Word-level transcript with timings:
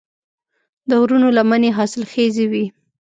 د 0.87 0.91
غرونو 1.01 1.27
لمنې 1.37 1.69
حاصلخیزې 1.77 2.45
وي. 2.51 2.65